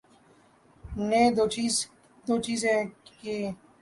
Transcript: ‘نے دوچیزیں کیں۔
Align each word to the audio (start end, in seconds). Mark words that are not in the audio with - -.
‘نے 1.09 1.21
دوچیزیں 2.27 2.81
کیں۔ 3.05 3.45